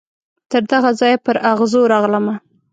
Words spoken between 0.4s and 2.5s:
تر دغه ځایه پر اغزو راغلمه